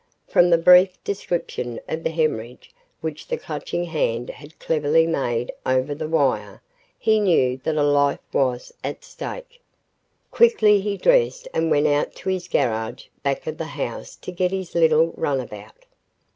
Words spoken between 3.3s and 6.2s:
Clutching Hand had cleverly made over the